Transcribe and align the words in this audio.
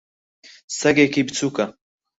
سەگێکی 0.79 1.25
بچووکە. 1.27 1.65